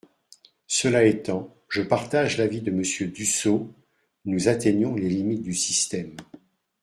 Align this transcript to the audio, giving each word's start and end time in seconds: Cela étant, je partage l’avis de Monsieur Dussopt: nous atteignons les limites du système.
Cela 0.65 1.03
étant, 1.05 1.55
je 1.69 1.83
partage 1.83 2.39
l’avis 2.39 2.61
de 2.61 2.71
Monsieur 2.71 3.05
Dussopt: 3.07 3.71
nous 4.25 4.47
atteignons 4.47 4.95
les 4.95 5.07
limites 5.07 5.43
du 5.43 5.53
système. 5.53 6.15